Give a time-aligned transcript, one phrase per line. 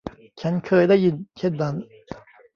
[0.41, 1.75] ฉันเคยได้ยินเช่นนั้น